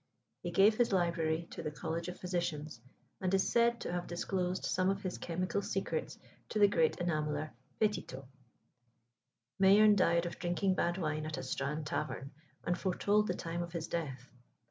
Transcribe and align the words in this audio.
He 0.41 0.49
gave 0.49 0.75
his 0.77 0.91
library 0.91 1.47
to 1.51 1.61
the 1.61 1.69
College 1.69 2.07
of 2.07 2.19
Physicians, 2.19 2.81
and 3.21 3.31
is 3.35 3.47
said 3.51 3.79
to 3.81 3.91
have 3.93 4.07
disclosed 4.07 4.63
some 4.65 4.89
of 4.89 5.03
his 5.03 5.19
chemical 5.19 5.61
secrets 5.61 6.17
to 6.49 6.57
the 6.57 6.67
great 6.67 6.97
enameller, 6.97 7.51
Petitot. 7.79 8.25
Mayerne 9.61 9.95
died 9.95 10.25
of 10.25 10.39
drinking 10.39 10.73
bad 10.73 10.97
wine 10.97 11.27
at 11.27 11.37
a 11.37 11.43
Strand 11.43 11.85
tavern, 11.85 12.31
and 12.63 12.79
foretold 12.79 13.27
the 13.27 13.35
time 13.35 13.61
of 13.61 13.73
his 13.73 13.87
death. 13.87 14.27